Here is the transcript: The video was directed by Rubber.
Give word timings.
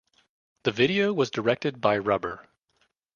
The 0.63 0.71
video 0.71 1.13
was 1.13 1.29
directed 1.29 1.79
by 1.79 1.99
Rubber. 1.99 2.47